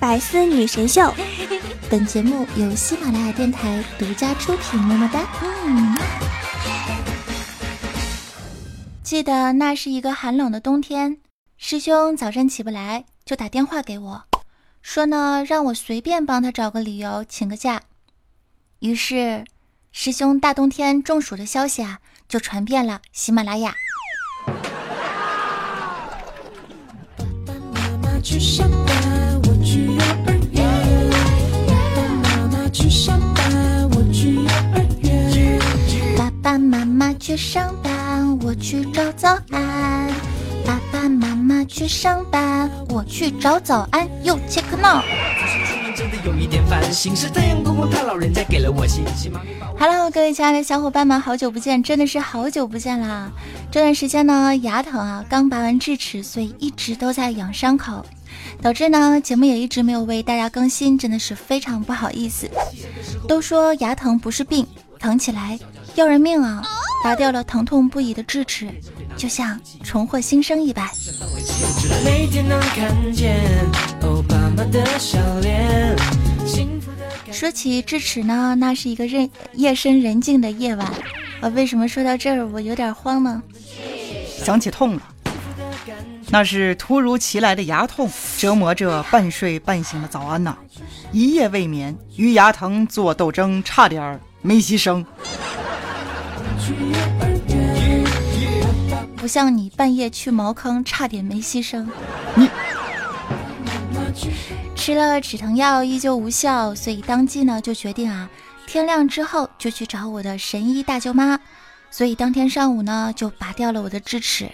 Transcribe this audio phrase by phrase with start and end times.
[0.00, 1.12] 百思女神秀，
[1.90, 4.80] 本节目由喜马拉雅电台独家出品。
[4.80, 5.20] 么么哒。
[5.42, 5.94] 嗯。
[9.02, 11.18] 记得那是一个寒冷的冬天，
[11.58, 14.24] 师兄早晨起不来，就打电话给我，
[14.80, 17.82] 说呢让我随便帮他找个理由请个假。
[18.78, 19.44] 于是，
[19.92, 23.74] 师兄大冬天中暑的消息啊，就传遍了喜马拉雅。
[28.22, 28.99] 去上班，
[37.20, 40.08] 去上班，我去找早安。
[40.64, 44.08] 爸爸妈妈去上班，我去找早安。
[44.24, 45.02] 又切克闹。
[49.78, 53.30] Hello，各位亲爱的小伙伴们，好久不见，真的是好久不见啦！
[53.70, 58.02] 这段时间呢，牙疼啊，刚拔完智齿，所以一直都在养伤口，
[58.62, 62.48] 导致呢节目也一直没有为大家更新，真的是非常不好意思。
[63.28, 64.66] 都说牙疼不是病，
[64.98, 65.58] 疼起来
[65.96, 66.62] 要人命啊！
[67.02, 68.68] 拔掉了疼痛不已的智齿，
[69.16, 70.88] 就像重获新生一般。
[77.32, 80.86] 说起智齿呢，那是一个人夜深人静的夜晚。
[81.40, 83.42] 啊，为什么说到这儿我有点慌呢？
[84.44, 85.02] 想起痛了，
[86.28, 90.54] 那是突如其来的牙痛，折磨着半睡半醒的早安呐，
[91.12, 95.02] 一夜未眠，与牙疼做斗争，差点没牺牲。
[99.16, 101.86] 不像你半夜去茅坑，差点没牺牲。
[102.34, 102.48] 你。
[104.74, 108.28] 吃了止疼药依旧无效，所以当即呢就决定啊，
[108.66, 111.38] 天亮之后就去找我的神医大舅妈。
[111.90, 114.48] 所以当天上午呢就拔掉了我的智齿。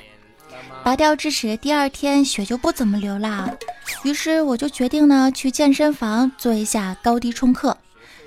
[0.82, 3.56] 拔掉智齿的第二天血就不怎么流了，
[4.02, 7.76] 于是我就决定呢去健身房做一下高低冲克，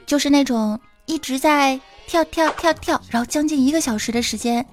[0.06, 1.80] 就是那种一直在
[2.10, 4.66] 跳跳跳跳，然后将近一个小时的时间。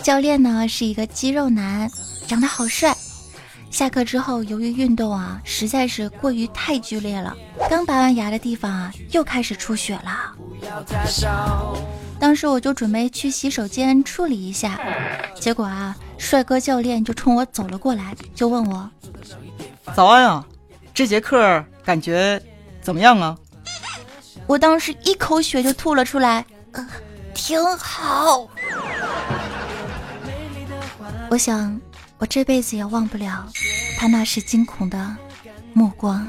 [0.00, 1.90] 教练呢是一个肌肉男，
[2.28, 2.94] 长得好帅。
[3.72, 7.36] 下课之后，由于运动啊实在是过于太剧烈了，
[7.68, 10.32] 刚拔完牙的地方啊又开始出血了。
[12.20, 14.80] 当时我就准备去洗手间处理一下，
[15.34, 18.88] 结果啊，帅哥教练就冲我走了过来，就问我
[19.92, 20.46] ：“早安啊，
[20.94, 22.40] 这节课感觉
[22.80, 23.36] 怎么样啊？”
[24.46, 26.86] 我当时一口血就吐了出来，呃，
[27.34, 28.48] 挺好。
[31.30, 31.80] 我想。
[32.16, 33.44] 我这辈子也忘不了
[33.98, 35.16] 他那时惊恐的
[35.74, 36.26] 目光。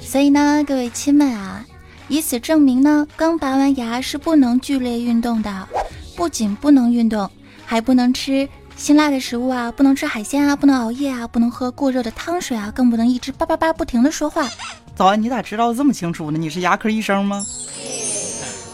[0.00, 1.64] 所以呢，各位亲们啊，
[2.08, 5.68] 以此证明呢，刚拔完牙是不能剧烈运动的，
[6.16, 7.30] 不仅不能运动，
[7.64, 8.48] 还不能吃。
[8.76, 14.48] 辛辣的食物啊，不能吃海鲜啊，不能熬夜啊，不能喝过热的汤水啊，更不能一直叭叭叭不停的说话。
[14.96, 16.38] 早安，你咋知道这么清楚呢？
[16.38, 17.44] 你是牙科医生吗？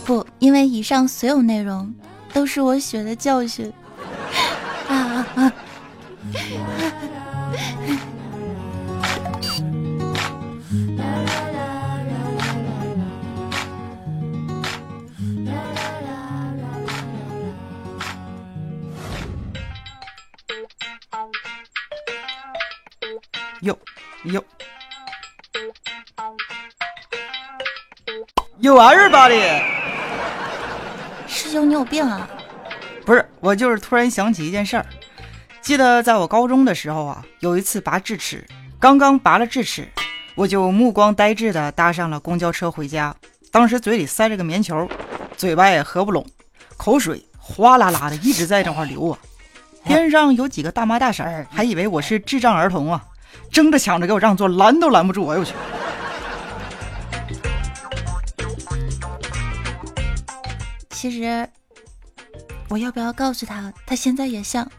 [0.06, 1.92] 不，因为以上所有内容
[2.32, 3.70] 都是我血的教训。
[4.88, 5.52] 啊啊啊！
[24.24, 24.44] 哟哟
[28.58, 29.62] 有 everybody，
[31.26, 32.28] 师兄你有病啊？
[33.06, 34.84] 不是，我就是突然想起一件事儿。
[35.62, 38.46] 记得在我高中的时候啊，有一次拔智齿，
[38.78, 39.88] 刚刚拔了智齿，
[40.34, 43.16] 我就目光呆滞的搭上了公交车回家。
[43.50, 44.86] 当时嘴里塞着个棉球，
[45.34, 46.26] 嘴巴也合不拢，
[46.76, 49.18] 口水哗啦啦的一直在这块流啊。
[49.82, 53.02] 边上有几个大妈大婶儿，还以为我是智障儿童啊。
[53.50, 55.26] 争着抢着给我让座，拦都拦不住！
[55.28, 55.52] 哎呦我去！
[60.90, 61.48] 其实，
[62.68, 64.70] 我要不要告诉他，他现在也像？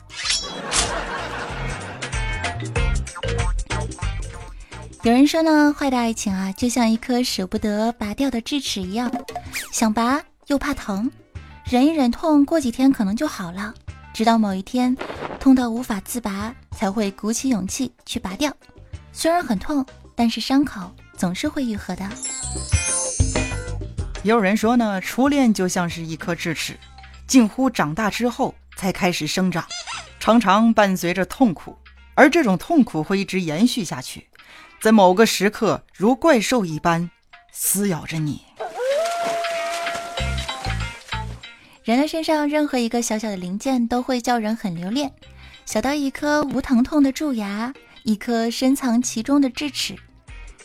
[5.03, 9.11] 有人说呢，坏的爱情啊，就像一颗舍不得拔掉的智齿一样，
[9.71, 11.09] 想拔又怕疼，
[11.65, 13.73] 忍一忍痛，过几天可能就好了。
[14.13, 14.95] 直到某一天，
[15.39, 18.51] 痛到无法自拔，才会鼓起勇气去拔掉。
[19.11, 19.85] 虽然很痛，
[20.15, 22.09] 但是伤口总是会愈合的。
[24.23, 26.77] 也有人说呢，初恋就像是一颗智齿，
[27.27, 29.65] 近乎长大之后才开始生长，
[30.19, 31.75] 常常伴随着痛苦，
[32.13, 34.27] 而这种痛苦会一直延续下去，
[34.79, 37.09] 在某个时刻如怪兽一般
[37.51, 38.43] 撕咬着你。
[41.83, 45.11] 人类身上任何一个小小的零件都会叫人很留恋，
[45.65, 47.73] 小到一颗无疼痛的蛀牙，
[48.03, 49.95] 一颗深藏其中的智齿，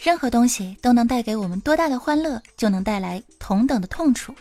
[0.02, 4.34] 任何东西都能带给我们多大的欢乐，就能带来同等的痛楚。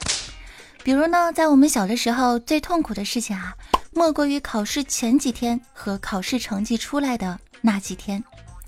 [0.83, 3.55] 比如呢，在我们小的时候，最痛苦的事情啊，
[3.91, 8.23] 莫过于考试前几天和考试成绩出来的那几天。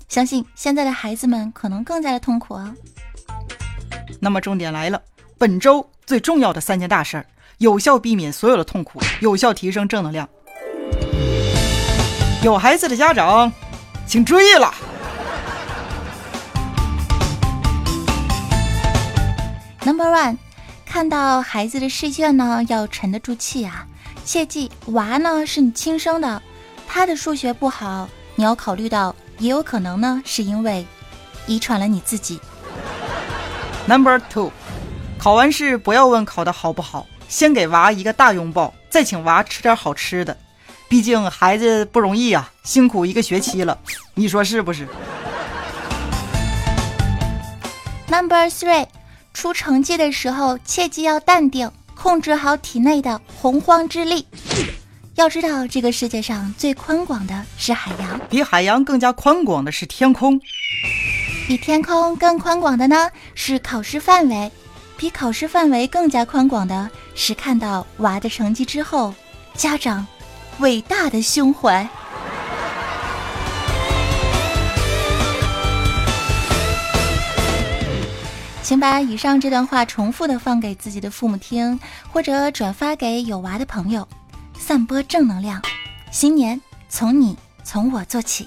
[0.08, 2.74] 相信现在的孩子们可能更加的痛苦啊。
[4.20, 5.02] 那么重点来了，
[5.36, 7.26] 本周最重要的三件大事儿，
[7.58, 10.28] 有效避免所有的痛苦，有效提升正能量。
[12.40, 13.52] 有孩子的家长，
[14.06, 14.72] 请注意了。
[19.84, 20.36] Number one，
[20.86, 23.84] 看到孩子的试卷呢，要沉得住气啊，
[24.24, 26.40] 切记娃呢是你亲生的，
[26.86, 29.14] 他的数学不好，你要考虑到。
[29.38, 30.84] 也有可能呢，是因为
[31.46, 32.40] 遗传了你自己。
[33.86, 34.50] Number two，
[35.16, 40.36] 考完试不要问考的好不好，先给娃一个大拥抱，再请娃吃点好吃的。
[40.88, 43.78] 毕竟孩子不容易啊，辛苦一个学期了，
[44.14, 44.88] 你说是不是
[48.08, 48.86] ？Number three，
[49.34, 54.26] 出成绩的时候切记要淡定，控制好体内的洪荒之力。
[55.16, 60.40] 要知道，这个世界上最宽广的是海洋，比海洋更加宽广的是天空，
[61.46, 64.50] 比天空更宽广的呢是考试范围，
[64.96, 69.12] 比考试范围更加宽广的是看到娃的成绩之后，
[69.54, 70.06] 家长
[70.60, 71.88] 伟大的胸怀。
[78.62, 81.80] 请把以上这段话重复的放给自己的父母听，
[82.12, 84.06] 或者转发给有娃的朋友。
[84.58, 85.62] 散播正能量，
[86.10, 87.34] 新年从你
[87.64, 88.46] 从我做起。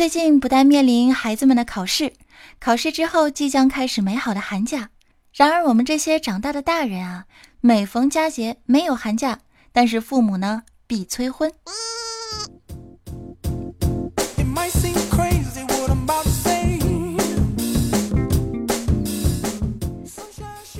[0.00, 2.14] 最近不但面临孩子们的考试，
[2.58, 4.88] 考试之后即将开始美好的寒假。
[5.30, 7.26] 然而，我们这些长大的大人啊，
[7.60, 9.40] 每逢佳节没有寒假，
[9.72, 11.52] 但是父母呢必催婚。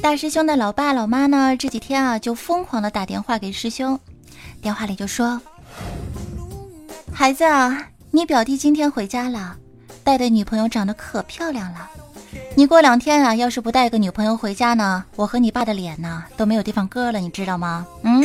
[0.00, 1.55] 大师兄的老爸老妈呢？
[1.58, 4.00] 这几天啊，就疯狂的打电话给师兄，
[4.62, 5.38] 电话里就说
[7.12, 9.56] ：“孩子啊，你表弟今天回家了，
[10.02, 11.88] 带的女朋友长得可漂亮了。
[12.56, 18.24] 你过两天啊，要是不带个女朋友回家呢，我和你爸的脸呢都没有地方搁了，你知道吗？”嗯。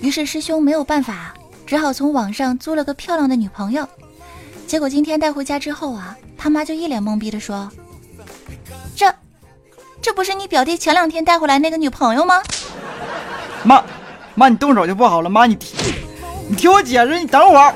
[0.00, 1.32] 于是师兄没有办法，
[1.64, 3.88] 只好从网上租了个漂亮的女朋友。
[4.66, 7.70] 结果今天带回家之后啊，他妈就一脸懵逼的说
[8.96, 9.14] ：“这。”
[10.02, 12.42] 这不是你表弟前两天带回来那个女朋友吗？
[13.62, 13.84] 妈，
[14.34, 15.30] 妈，你动手就不好了。
[15.30, 15.78] 妈，你听，
[16.48, 17.74] 你听我解释，你等会儿。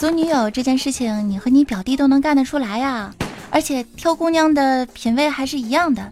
[0.00, 3.14] 租女友这件事情，你和你表弟都能干得出来呀？
[3.50, 6.10] 而且挑姑娘的品味还是一样的，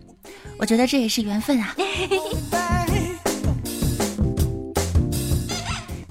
[0.58, 1.74] 我觉得这也是缘分啊。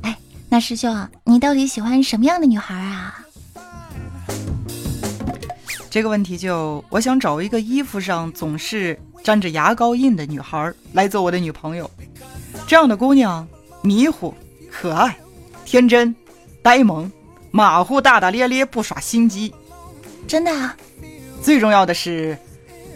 [0.01, 0.17] 哎，
[0.49, 3.23] 那师兄，你到底喜欢什么样的女孩啊？
[5.91, 11.87] 这个问题就，我想找一个衣服上总是沾着牙膏印的女孩来做我的女朋友。
[12.65, 13.47] 这样的姑娘，
[13.83, 14.33] 迷糊、
[14.71, 15.15] 可爱、
[15.63, 16.15] 天真、
[16.63, 17.11] 呆萌、
[17.57, 19.51] 马虎、大大咧咧，不耍心机。
[20.27, 20.77] 真的啊？
[21.41, 22.37] 最重要的是，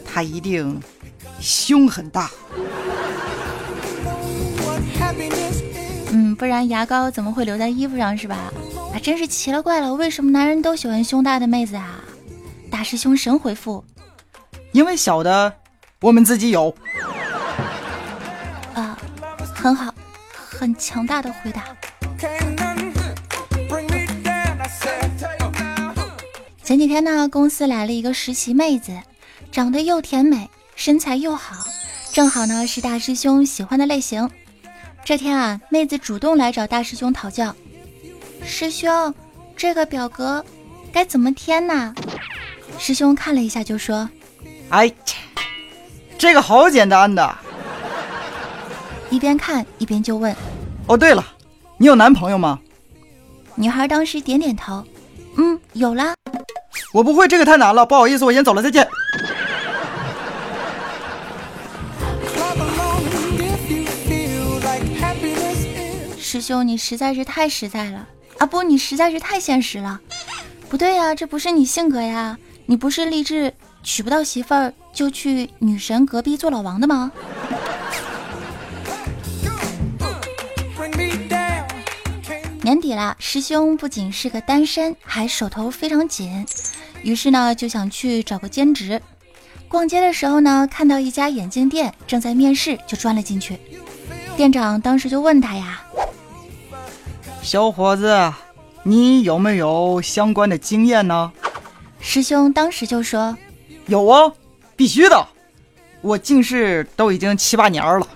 [0.05, 0.79] 他一定
[1.39, 2.29] 胸很大。
[6.11, 8.53] 嗯，不然牙膏怎么会留在衣服上是吧？
[8.93, 11.99] 啊，真是奇了怪了，为什么男人都喜欢胸大的妹子啊？
[12.69, 13.83] 大师兄神回复
[14.73, 15.51] ：“因为小的
[16.01, 16.71] 我们自己有。”
[18.75, 18.95] 啊，
[19.55, 19.91] 很好，
[20.31, 21.63] 很强大的回答。
[26.71, 28.97] 前几天呢，公司来了一个实习妹子，
[29.51, 31.67] 长得又甜美，身材又好，
[32.13, 34.29] 正好呢是大师兄喜欢的类型。
[35.03, 37.53] 这天啊，妹子主动来找大师兄讨教
[38.45, 39.13] ：“师兄，
[39.57, 40.45] 这个表格
[40.93, 41.93] 该怎么填呢？”
[42.79, 44.09] 师兄看了一下，就说
[44.71, 44.89] ：“哎，
[46.17, 47.37] 这个好简单的。”
[49.11, 50.33] 一边看一边就问
[50.87, 51.35] ：“哦，对了，
[51.75, 52.57] 你有男朋友吗？”
[53.55, 54.81] 女孩当时点点头
[55.35, 56.13] ：“嗯，有了。”
[56.91, 57.85] 我不会，这个太难了。
[57.85, 58.87] 不好意思，我先走了，再见。
[66.19, 68.07] 师兄，你实在是太实在了。
[68.37, 69.99] 啊，不，你实在是太现实了。
[70.69, 72.37] 不对呀，这不是你性格呀。
[72.65, 77.11] 你不是励志娶不到媳妇儿就去女神隔壁做老王的吗？
[82.63, 86.45] 年底了，师兄不仅是个单身，还手头非常紧。
[87.03, 89.01] 于是呢就想去找个兼职。
[89.67, 93.57] 逛街的时候呢，看到一家眼镜店正在面试，就钻了进去。
[94.35, 95.81] 店长当时就问他呀
[97.41, 98.33] ：“小伙子，
[98.83, 101.31] 你有没有相关的经验呢？”
[102.01, 103.37] 师兄当时就说
[103.87, 104.31] ：“有啊，
[104.75, 105.27] 必须的，
[106.01, 108.07] 我近视都已经七八年了。”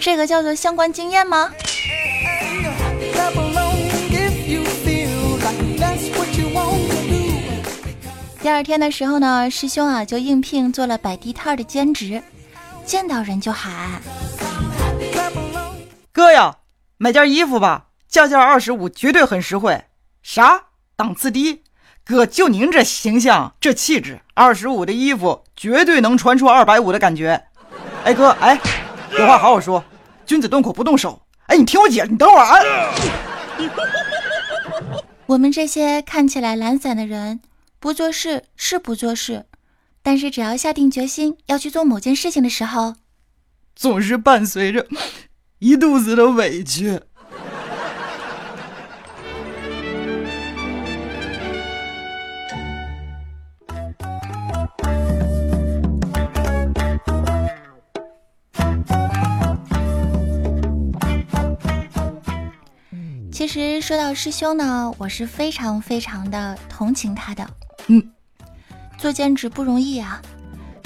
[0.00, 1.52] 这个叫做相关经验吗？
[8.50, 12.22] 二天的时候呢，师兄啊就应聘做了摆地摊的兼职，
[12.84, 14.02] 见到人就喊
[16.12, 16.56] ：“哥呀，
[16.98, 19.84] 买件衣服吧，价价二十五，绝对很实惠。”
[20.22, 20.64] 啥？
[20.96, 21.62] 档次低？
[22.04, 27.42] 哥，就您这形象，这气质，二十五的衣服绝对能穿出二百五的感觉。
[28.04, 28.58] 哎，哥，哎，
[29.18, 29.82] 有话好好说。
[30.26, 31.22] 君子动口不动手。
[31.46, 32.92] 哎，你听我姐，你等会儿啊。
[35.26, 37.40] 我们这些看起来懒散的人，
[37.80, 39.46] 不做事是不做事，
[40.02, 42.96] 但是只要下定决心要去做某件事情的时候，
[43.74, 44.86] 总是伴随着
[45.60, 47.00] 一肚子的委屈。
[63.32, 67.48] 其实说到师兄呢，我是非常非常的同情他的。
[67.88, 68.02] 嗯，
[68.98, 70.20] 做兼职不容易啊，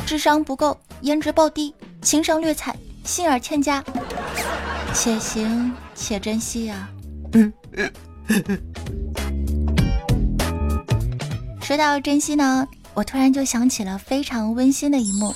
[0.06, 3.82] 智商不够，颜值暴低，情商略惨，心眼欠佳，
[4.92, 6.88] 且行且珍惜啊。
[11.60, 15.34] 说到珍惜呢，我突然就想起了非常温馨的一幕，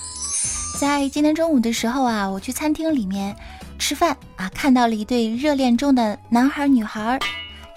[0.81, 3.37] 在今天中午的时候啊，我去餐厅里面。
[3.81, 7.17] 吃饭啊，看到了一对热恋中的男孩女孩。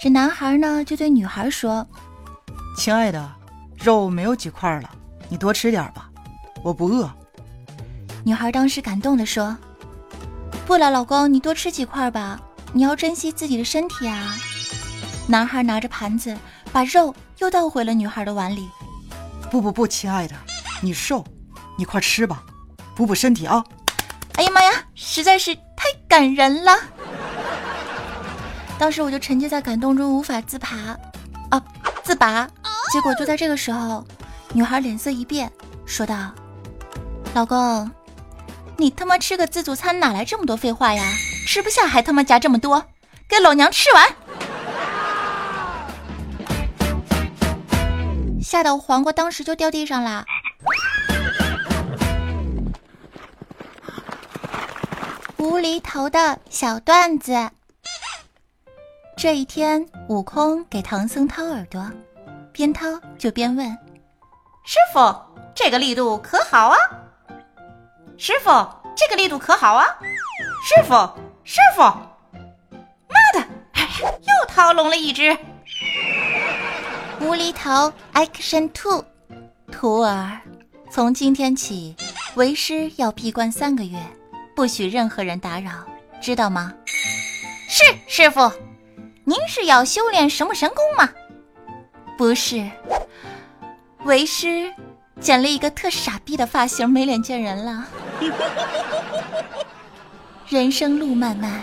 [0.00, 1.86] 这男孩呢就对女孩说
[2.76, 3.32] ：“亲爱的，
[3.82, 4.90] 肉没有几块了，
[5.28, 6.08] 你多吃点吧，
[6.62, 7.10] 我不饿。”
[8.24, 9.56] 女孩当时感动地说
[10.66, 12.40] ：“不了，老公，你多吃几块吧，
[12.72, 14.36] 你要珍惜自己的身体啊。”
[15.26, 16.36] 男孩拿着盘子，
[16.72, 18.68] 把肉又倒回了女孩的碗里。
[19.50, 20.34] “不不不，亲爱的，
[20.80, 21.24] 你瘦，
[21.76, 22.42] 你快吃吧，
[22.94, 23.64] 补补身体啊。”
[24.36, 25.56] 哎呀妈呀，实在是。
[25.82, 26.78] 太感人了！
[28.78, 30.68] 当时我就沉浸在感动中无法自拔，
[31.50, 31.60] 啊，
[32.04, 32.48] 自拔。
[32.92, 34.04] 结果就在这个时候，
[34.52, 35.50] 女孩脸色一变，
[35.86, 36.30] 说道
[37.32, 37.90] ：“老公，
[38.76, 41.02] 你他妈吃个自助餐哪来这么多废话呀？
[41.46, 42.84] 吃不下还他妈夹这么多，
[43.26, 44.06] 给老娘吃完！”
[48.44, 50.26] 吓得黄瓜当时就掉地上了。
[55.38, 57.32] 无厘头的小段子。
[59.16, 61.90] 这一天，悟空给唐僧掏耳朵，
[62.52, 62.86] 边掏
[63.18, 63.66] 就边问
[64.64, 65.14] ：“师傅，
[65.54, 66.76] 这个力度可好啊？
[68.18, 68.50] 师傅，
[68.94, 69.86] 这个力度可好啊？
[70.62, 70.94] 师傅，
[71.44, 73.40] 师傅，妈的，
[74.00, 75.36] 又掏聋了一只。”
[77.20, 79.04] 无厘头 Action Two，
[79.70, 80.40] 徒儿，
[80.90, 81.96] 从今天起，
[82.34, 83.98] 为师要闭关三个月。
[84.54, 85.70] 不许任何人打扰，
[86.20, 86.74] 知道吗？
[87.68, 88.52] 是师傅，
[89.24, 91.08] 您是要修炼什么神功吗？
[92.16, 92.70] 不是，
[94.04, 94.72] 为师
[95.20, 97.84] 剪了一个特傻逼的发型，没脸见人了。
[100.48, 101.62] 人生路漫漫，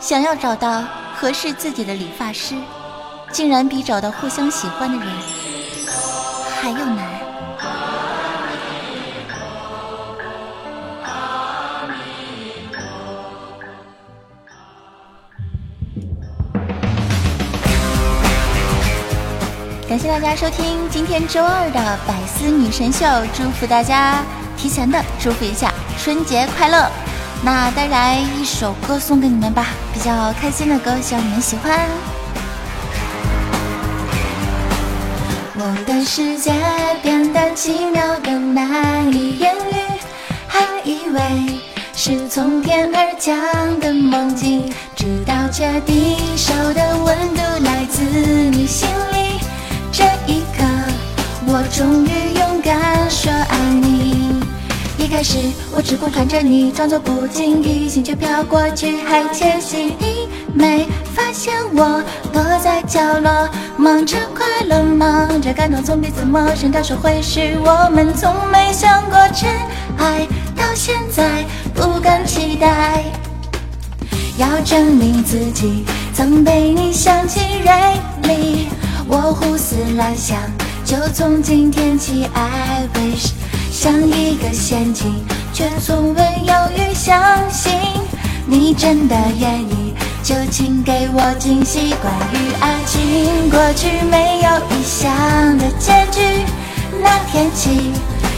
[0.00, 0.82] 想要找到
[1.14, 2.56] 合适自己的理发师，
[3.30, 5.14] 竟然比找到互相喜欢的人
[6.60, 7.17] 还要难。
[20.08, 24.24] 大家收听今天周二的百思女神秀，祝福大家
[24.56, 26.90] 提前的祝福一下春节快乐。
[27.44, 31.78] 那带来一首歌送给你们吧，比较开心的歌，希望你们喜欢。
[35.56, 36.54] 我的世界
[37.02, 39.74] 变得奇妙的难以言喻，
[40.48, 41.60] 还以为
[41.94, 43.38] 是从天而降
[43.78, 49.17] 的梦境，直到确定手的温度来自你心里。
[51.50, 54.38] 我终于勇敢说爱你。
[54.98, 55.38] 一开始，
[55.74, 59.94] 我只顾看着你，装作不经意，心却飘过去，还窃喜。
[59.98, 69.48] 你没发现我躲在角落，忙着快乐，忙着感动，从彼此陌生到熟会是我们，从没想过真
[69.96, 73.04] 爱，到现在不敢期待。
[74.36, 77.72] 要证明自己曾被你想起锐
[78.24, 78.68] 利。
[79.08, 80.36] 我胡思乱想，
[80.88, 83.32] 就从今天起，I wish
[83.70, 87.14] 像一个陷阱，却从未犹豫相
[87.50, 87.74] 信
[88.46, 89.92] 你真的愿意，
[90.22, 91.94] 就请给我惊喜。
[92.00, 96.22] 关于爱情，过去没有理想的结局，
[97.02, 97.92] 那天起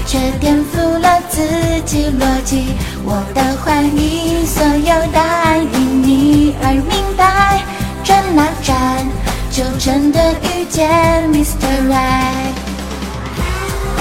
[0.05, 1.41] 却颠覆了自
[1.87, 2.75] 己逻辑。
[3.05, 7.63] 我的怀疑，所有答案因你而明白，
[8.03, 9.20] 转啊转。
[9.61, 10.89] 就真的遇见
[11.31, 11.87] Mr.
[11.87, 12.55] Right，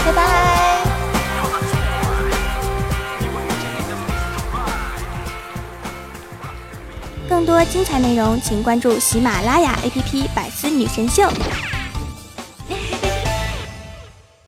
[0.06, 0.78] 拜拜。
[7.28, 11.24] 更多精彩内容，请关注喜马拉雅 APP《百思女神秀》。